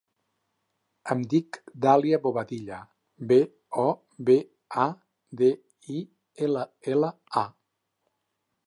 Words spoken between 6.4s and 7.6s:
ela, ela, a.